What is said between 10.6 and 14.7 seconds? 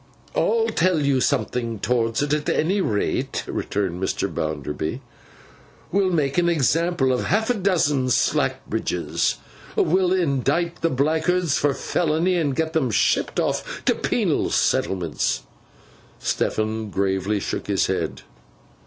the blackguards for felony, and get 'em shipped off to penal